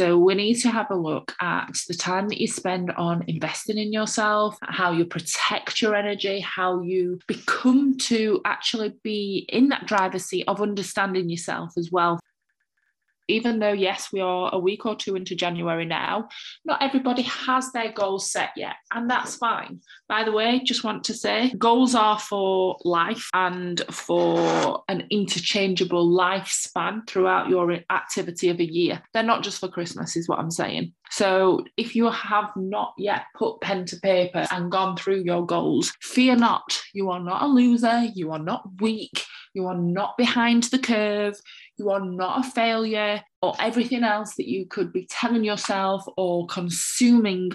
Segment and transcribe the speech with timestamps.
[0.00, 3.76] So we need to have a look at the time that you spend on investing
[3.76, 9.84] in yourself, how you protect your energy, how you become to actually be in that
[9.84, 12.18] driver's seat of understanding yourself as well
[13.30, 16.28] even though, yes, we are a week or two into January now,
[16.64, 19.80] not everybody has their goals set yet, and that's fine.
[20.08, 26.10] By the way, just want to say goals are for life and for an interchangeable
[26.10, 29.02] lifespan throughout your activity of a year.
[29.12, 30.92] They're not just for Christmas, is what I'm saying.
[31.10, 35.92] So if you have not yet put pen to paper and gone through your goals,
[36.00, 36.80] fear not.
[36.94, 38.04] You are not a loser.
[38.14, 39.24] You are not weak.
[39.52, 41.34] You are not behind the curve.
[41.80, 46.46] You are not a failure or everything else that you could be telling yourself or
[46.46, 47.52] consuming.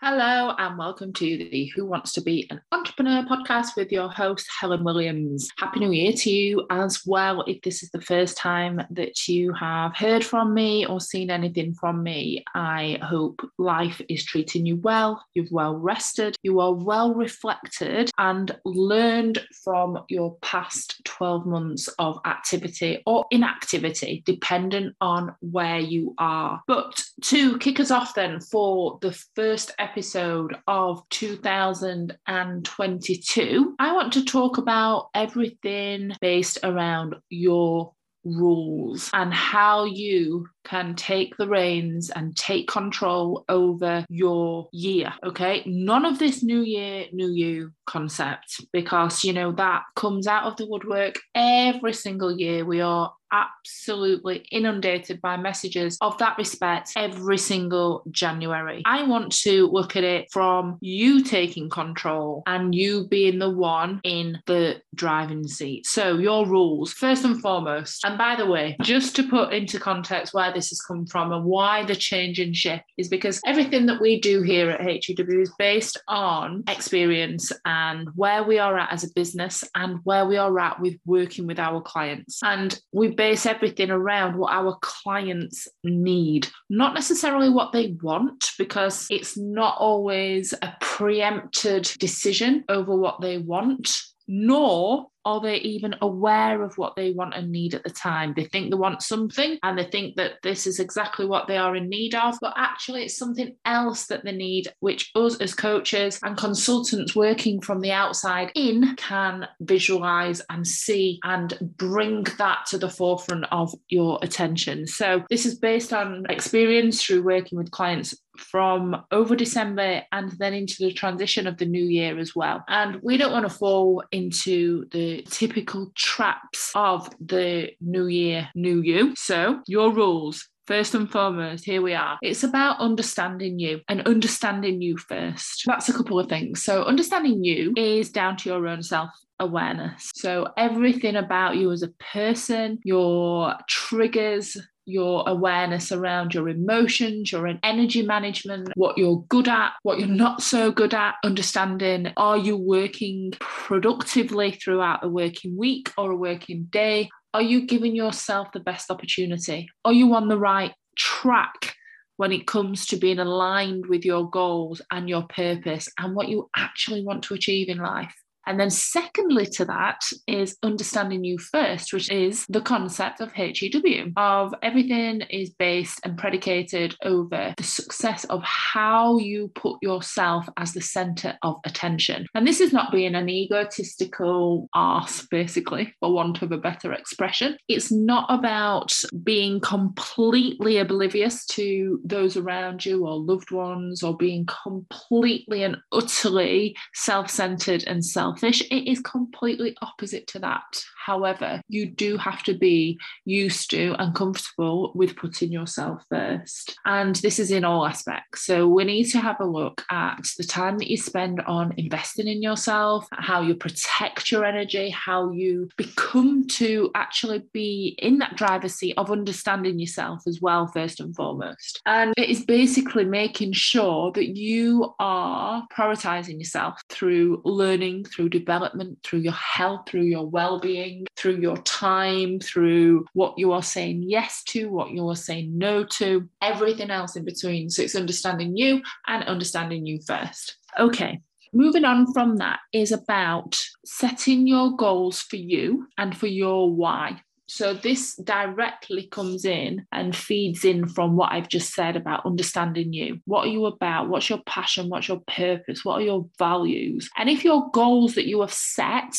[0.00, 2.60] Hello, and welcome to the Who Wants to Be an
[2.96, 5.50] Entrepreneur podcast with your host, Helen Williams.
[5.58, 7.42] Happy New Year to you as well.
[7.42, 11.74] If this is the first time that you have heard from me or seen anything
[11.74, 17.12] from me, I hope life is treating you well, you've well rested, you are well
[17.14, 25.80] reflected, and learned from your past 12 months of activity or inactivity, dependent on where
[25.80, 26.62] you are.
[26.68, 32.83] But to kick us off, then, for the first episode of 2020.
[32.84, 40.94] 22, I want to talk about everything based around your rules and how you can
[40.94, 45.14] take the reins and take control over your year.
[45.24, 45.62] Okay.
[45.64, 50.56] None of this new year, new you concept, because, you know, that comes out of
[50.56, 52.66] the woodwork every single year.
[52.66, 58.82] We are absolutely inundated by messages of that respect every single January.
[58.84, 64.00] I want to look at it from you taking control and you being the one
[64.04, 65.86] in the driving seat.
[65.86, 68.04] So, your rules, first and foremost.
[68.04, 71.44] And by the way, just to put into context where this has come from and
[71.44, 75.52] why the change in shift is because everything that we do here at HEW is
[75.58, 80.58] based on experience and where we are at as a business and where we are
[80.58, 82.40] at with working with our clients.
[82.42, 89.06] And we base everything around what our clients need, not necessarily what they want, because
[89.10, 93.90] it's not always a preempted decision over what they want
[94.28, 98.34] nor are they even aware of what they want and need at the time?
[98.36, 101.76] They think they want something and they think that this is exactly what they are
[101.76, 106.18] in need of, but actually it's something else that they need, which us as coaches
[106.22, 112.78] and consultants working from the outside in can visualize and see and bring that to
[112.78, 114.86] the forefront of your attention.
[114.86, 120.54] So this is based on experience through working with clients from over December and then
[120.54, 122.64] into the transition of the new year as well.
[122.68, 128.80] And we don't want to fall into the typical traps of the new year, new
[128.80, 129.14] you.
[129.16, 130.48] So, your rules.
[130.66, 132.16] First and foremost, here we are.
[132.22, 135.64] It's about understanding you and understanding you first.
[135.66, 136.62] That's a couple of things.
[136.62, 140.10] So, understanding you is down to your own self awareness.
[140.14, 144.56] So, everything about you as a person, your triggers,
[144.86, 150.42] your awareness around your emotions, your energy management, what you're good at, what you're not
[150.42, 156.66] so good at, understanding are you working productively throughout a working week or a working
[156.70, 157.08] day?
[157.32, 159.68] Are you giving yourself the best opportunity?
[159.84, 161.74] Are you on the right track?
[162.16, 166.48] When it comes to being aligned with your goals and your purpose and what you
[166.54, 168.14] actually want to achieve in life.
[168.46, 174.12] And then, secondly, to that is understanding you first, which is the concept of HEW,
[174.16, 180.72] of everything is based and predicated over the success of how you put yourself as
[180.72, 182.26] the center of attention.
[182.34, 187.56] And this is not being an egotistical arse, basically, for want of a better expression.
[187.68, 194.46] It's not about being completely oblivious to those around you or loved ones or being
[194.64, 198.62] completely and utterly self centered and self selfish.
[198.70, 200.84] It is completely opposite to that.
[201.04, 206.78] However, you do have to be used to and comfortable with putting yourself first.
[206.86, 208.46] And this is in all aspects.
[208.46, 212.26] So we need to have a look at the time that you spend on investing
[212.26, 218.36] in yourself, how you protect your energy, how you become to actually be in that
[218.36, 221.82] driver's seat of understanding yourself as well, first and foremost.
[221.84, 228.98] And it is basically making sure that you are prioritizing yourself through learning, through development,
[229.02, 234.04] through your health, through your well being through your time, through what you are saying
[234.06, 237.70] yes to, what you are saying no to, everything else in between.
[237.70, 240.56] So it's understanding you and understanding you first.
[240.78, 241.20] Okay.
[241.52, 247.20] Moving on from that is about setting your goals for you and for your why.
[247.46, 252.92] So this directly comes in and feeds in from what I've just said about understanding
[252.92, 253.20] you.
[253.26, 254.08] What are you about?
[254.08, 254.88] What's your passion?
[254.88, 255.84] What's your purpose?
[255.84, 257.10] What are your values?
[257.16, 259.14] And if your goals that you have set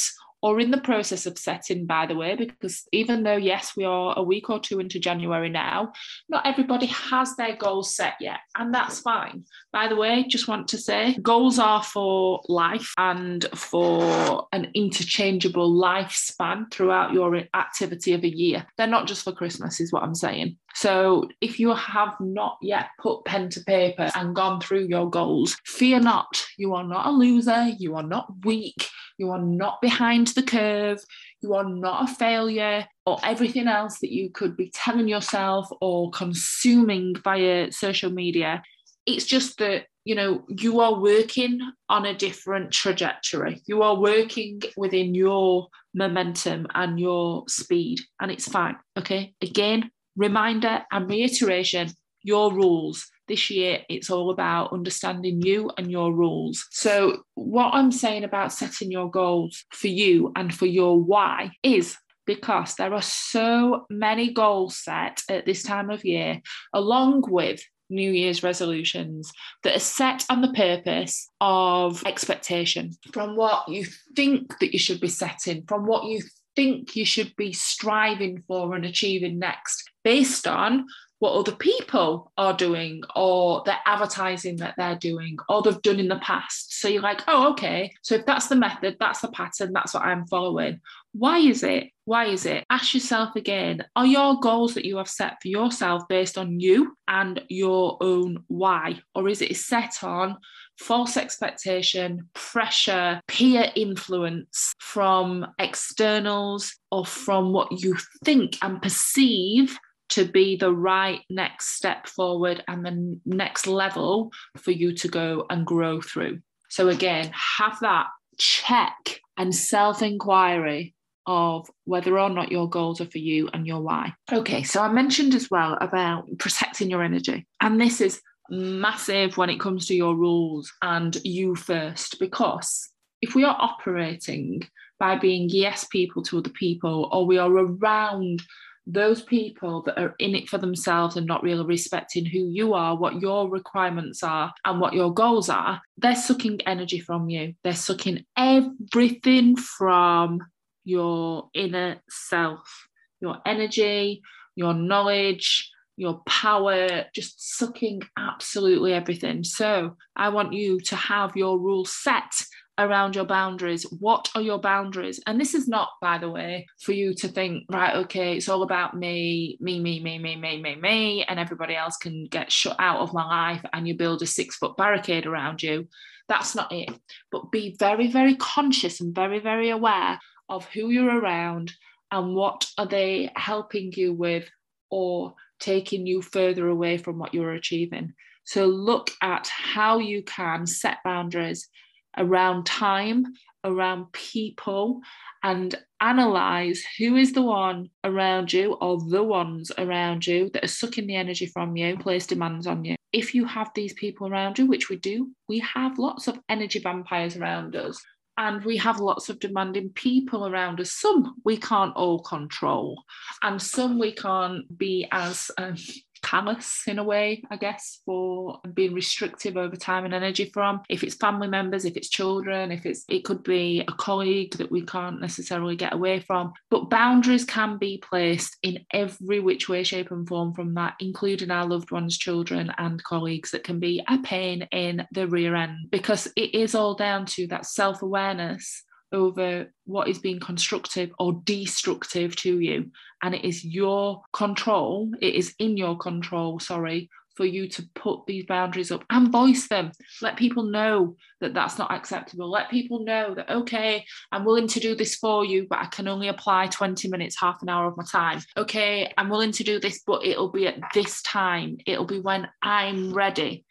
[0.46, 4.14] or in the process of setting, by the way, because even though, yes, we are
[4.16, 5.92] a week or two into January now,
[6.30, 9.44] not everybody has their goals set yet, and that's fine.
[9.74, 15.74] By the way, just want to say goals are for life and for an interchangeable
[15.74, 18.68] lifespan throughout your activity of a year.
[18.78, 20.58] They're not just for Christmas, is what I'm saying.
[20.76, 25.58] So if you have not yet put pen to paper and gone through your goals,
[25.66, 26.46] fear not.
[26.58, 27.70] You are not a loser.
[27.80, 28.90] You are not weak.
[29.18, 31.00] You are not behind the curve.
[31.42, 36.12] You are not a failure or everything else that you could be telling yourself or
[36.12, 38.64] consuming via social media.
[39.06, 41.60] It's just that, you know, you are working
[41.90, 43.62] on a different trajectory.
[43.68, 48.76] You are working within your momentum and your speed, and it's fine.
[48.98, 49.34] Okay.
[49.42, 51.90] Again, reminder and reiteration
[52.24, 56.66] your rules this year, it's all about understanding you and your rules.
[56.72, 61.98] So, what I'm saying about setting your goals for you and for your why is
[62.26, 66.42] because there are so many goals set at this time of year,
[66.74, 69.32] along with New Year's resolutions
[69.64, 73.86] that are set on the purpose of expectation from what you
[74.16, 76.22] think that you should be setting, from what you
[76.56, 80.86] think you should be striving for and achieving next, based on
[81.20, 86.10] what other people are doing or they're advertising that they're doing or they've done in
[86.10, 86.80] the past.
[86.80, 87.94] So you're like, oh, okay.
[88.02, 90.82] So if that's the method, that's the pattern, that's what I'm following.
[91.14, 91.92] Why is it?
[92.04, 92.66] Why is it?
[92.70, 96.98] Ask yourself again are your goals that you have set for yourself based on you
[97.08, 99.00] and your own why?
[99.16, 100.38] Or is it set on
[100.78, 109.78] false expectation, pressure, peer influence from externals or from what you think and perceive
[110.10, 115.46] to be the right next step forward and the next level for you to go
[115.50, 116.40] and grow through.
[116.70, 118.08] So, again, have that
[118.38, 120.94] check and self inquiry
[121.28, 124.14] of whether or not your goals are for you and your why.
[124.32, 129.50] Okay, so I mentioned as well about protecting your energy, and this is massive when
[129.50, 132.90] it comes to your rules and you first, because
[133.22, 134.62] if we are operating
[135.00, 138.42] by being yes people to other people, or we are around
[138.88, 142.96] those people that are in it for themselves and not really respecting who you are,
[142.96, 147.56] what your requirements are, and what your goals are, they're sucking energy from you.
[147.64, 150.40] They're sucking everything from
[150.84, 152.88] your inner self,
[153.20, 154.22] your energy,
[154.56, 159.44] your knowledge, your power, just sucking absolutely everything.
[159.44, 162.32] So I want you to have your rules set
[162.78, 163.84] around your boundaries.
[163.84, 165.20] What are your boundaries?
[165.26, 168.64] And this is not, by the way, for you to think, right, okay, it's all
[168.64, 172.76] about me, me, me, me, me, me, me, me, and everybody else can get shut
[172.80, 175.88] out of my life and you build a six foot barricade around you.
[176.28, 176.90] That's not it.
[177.32, 180.20] But be very, very conscious and very, very aware
[180.50, 181.72] of who you're around
[182.12, 184.50] and what are they helping you with
[184.90, 188.14] or taking you further away from what you're achieving.
[188.46, 191.68] So look at how you can set boundaries
[192.18, 193.26] around time,
[193.64, 195.02] around people,
[195.44, 200.68] and analyze who is the one around you or the ones around you that are
[200.68, 202.96] sucking the energy from you, place demands on you.
[203.14, 206.80] If you have these people around you, which we do, we have lots of energy
[206.80, 208.04] vampires around us.
[208.38, 210.92] And we have lots of demanding people around us.
[210.92, 213.02] Some we can't all control,
[213.42, 215.78] and some we can't be as um,
[216.26, 220.82] callous in a way, I guess, for being restrictive over time and energy from.
[220.90, 224.72] If it's family members, if it's children, if it's it could be a colleague that
[224.72, 226.54] we can't necessarily get away from.
[226.72, 231.52] But boundaries can be placed in every which way, shape, and form from that, including
[231.52, 235.92] our loved ones, children, and colleagues that can be a pain in the rear end
[235.92, 238.84] because it is all down to that self-awareness
[239.16, 242.92] over what is being constructive or destructive to you.
[243.24, 248.26] And it is your control, it is in your control, sorry, for you to put
[248.26, 249.92] these boundaries up and voice them.
[250.22, 252.50] Let people know that that's not acceptable.
[252.50, 256.08] Let people know that, okay, I'm willing to do this for you, but I can
[256.08, 258.42] only apply 20 minutes, half an hour of my time.
[258.58, 261.78] Okay, I'm willing to do this, but it'll be at this time.
[261.86, 263.66] It'll be when I'm ready.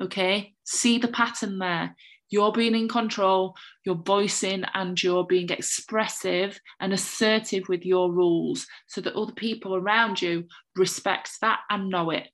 [0.00, 1.96] Okay, see the pattern there.
[2.30, 3.54] You're being in control,
[3.84, 9.74] you're voicing and you're being expressive and assertive with your rules so that other people
[9.74, 12.28] around you respect that and know it.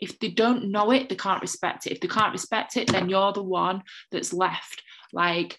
[0.00, 1.92] If they don't know it, they can't respect it.
[1.92, 4.82] If they can't respect it, then you're the one that's left
[5.12, 5.58] like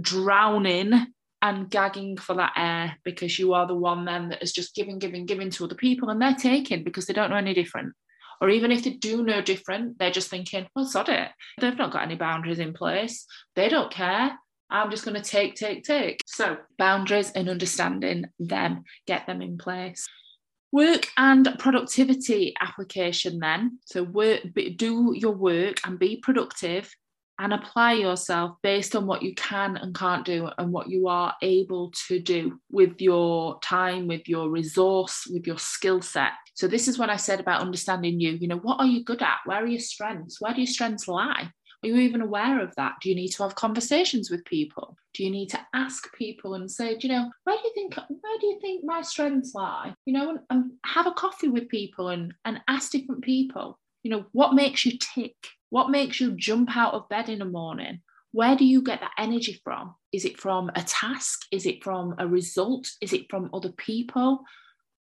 [0.00, 1.06] drowning
[1.42, 4.98] and gagging for that air because you are the one then that is just giving,
[4.98, 7.92] giving, giving to other people and they're taking because they don't know any different.
[8.40, 11.28] Or even if they do know different, they're just thinking, well, sod it.
[11.60, 13.26] They've not got any boundaries in place.
[13.54, 14.38] They don't care.
[14.70, 16.20] I'm just going to take, take, take.
[16.26, 20.06] So, boundaries and understanding them, get them in place.
[20.72, 23.78] Work and productivity application, then.
[23.84, 24.40] So, work,
[24.76, 26.90] do your work and be productive
[27.38, 31.34] and apply yourself based on what you can and can't do and what you are
[31.42, 36.32] able to do with your time, with your resource, with your skill set.
[36.54, 38.32] So, this is what I said about understanding you.
[38.32, 39.38] You know, what are you good at?
[39.44, 40.40] Where are your strengths?
[40.40, 41.50] Where do your strengths lie?
[41.84, 42.94] Are you even aware of that?
[43.02, 44.96] Do you need to have conversations with people?
[45.12, 47.94] Do you need to ask people and say, do you know, where do you think
[47.96, 49.94] where do you think my strengths lie?
[50.06, 54.10] You know, and, and have a coffee with people and, and ask different people, you
[54.10, 55.34] know, what makes you tick?
[55.74, 57.98] What makes you jump out of bed in the morning?
[58.30, 59.96] Where do you get that energy from?
[60.12, 61.40] Is it from a task?
[61.50, 62.88] Is it from a result?
[63.00, 64.44] Is it from other people?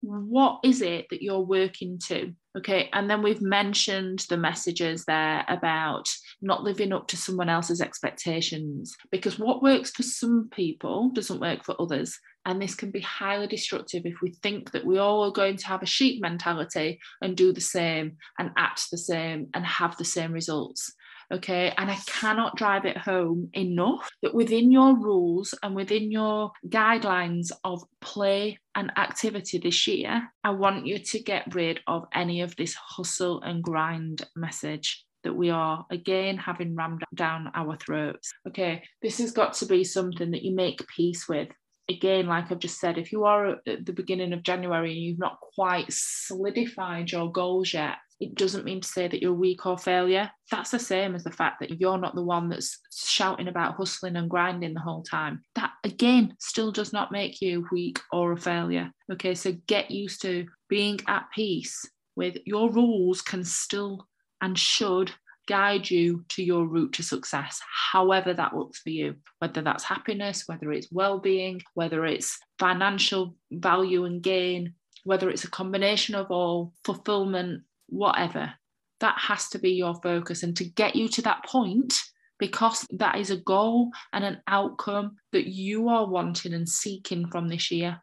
[0.02, 2.34] What is it that you're working to?
[2.58, 2.90] Okay.
[2.92, 6.10] And then we've mentioned the messages there about
[6.42, 11.64] not living up to someone else's expectations because what works for some people doesn't work
[11.64, 12.18] for others.
[12.46, 15.68] And this can be highly destructive if we think that we all are going to
[15.68, 20.06] have a sheep mentality and do the same and act the same and have the
[20.06, 20.94] same results.
[21.32, 21.74] Okay.
[21.78, 27.52] And I cannot drive it home enough that within your rules and within your guidelines
[27.64, 32.56] of play and activity this year, I want you to get rid of any of
[32.56, 38.32] this hustle and grind message that we are again having rammed down our throats.
[38.48, 41.48] Okay, this has got to be something that you make peace with.
[41.90, 45.20] Again, like I've just said, if you are at the beginning of January and you've
[45.20, 49.78] not quite solidified your goals yet, it doesn't mean to say that you're weak or
[49.78, 50.32] failure.
[50.50, 54.16] That's the same as the fact that you're not the one that's shouting about hustling
[54.16, 55.42] and grinding the whole time.
[55.56, 58.92] That again still does not make you weak or a failure.
[59.12, 61.86] Okay, so get used to being at peace
[62.16, 64.08] with your rules can still
[64.42, 65.12] and should
[65.48, 67.60] guide you to your route to success,
[67.92, 73.36] however that looks for you, whether that's happiness, whether it's well being, whether it's financial
[73.52, 74.74] value and gain,
[75.04, 78.54] whether it's a combination of all, fulfillment, whatever.
[79.00, 80.44] That has to be your focus.
[80.44, 82.02] And to get you to that point,
[82.40, 87.48] because that is a goal and an outcome that you are wanting and seeking from
[87.48, 88.02] this year.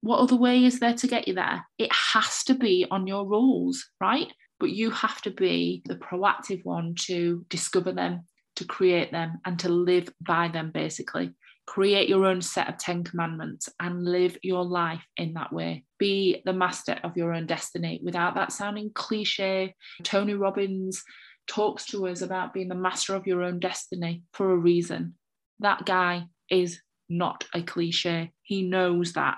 [0.00, 1.64] What other way is there to get you there?
[1.78, 4.32] It has to be on your rules, right?
[4.64, 8.22] But you have to be the proactive one to discover them,
[8.56, 11.32] to create them, and to live by them, basically.
[11.66, 15.84] Create your own set of 10 commandments and live your life in that way.
[15.98, 19.74] Be the master of your own destiny without that sounding cliche.
[20.02, 21.02] Tony Robbins
[21.46, 25.12] talks to us about being the master of your own destiny for a reason.
[25.60, 26.80] That guy is
[27.10, 28.32] not a cliche.
[28.40, 29.36] He knows that.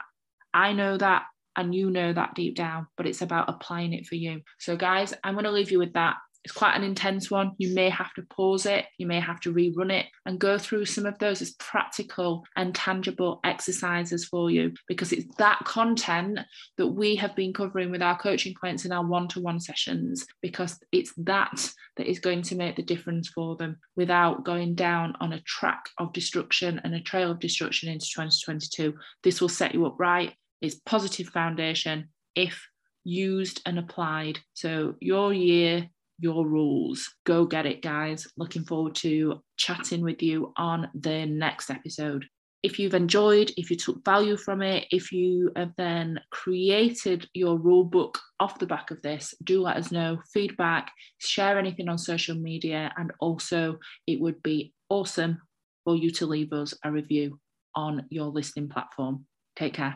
[0.54, 1.24] I know that,
[1.56, 4.42] and you know that deep down, but it's about applying it for you.
[4.58, 6.16] So, guys, I'm going to leave you with that.
[6.46, 7.56] It's quite an intense one.
[7.58, 10.84] You may have to pause it, you may have to rerun it and go through
[10.84, 16.38] some of those as practical and tangible exercises for you because it's that content
[16.78, 20.24] that we have been covering with our coaching clients in our one to one sessions
[20.40, 25.14] because it's that that is going to make the difference for them without going down
[25.18, 28.94] on a track of destruction and a trail of destruction into 2022.
[29.24, 30.32] This will set you up right.
[30.60, 32.66] It's positive foundation if
[33.04, 34.40] used and applied.
[34.54, 37.14] So your year your rules.
[37.24, 38.26] Go get it, guys.
[38.36, 42.24] Looking forward to chatting with you on the next episode.
[42.62, 47.58] If you've enjoyed, if you took value from it, if you have then created your
[47.58, 50.18] rule book off the back of this, do let us know.
[50.32, 55.40] Feedback, share anything on social media, and also it would be awesome
[55.84, 57.38] for you to leave us a review
[57.74, 59.26] on your listening platform.
[59.54, 59.94] Take care.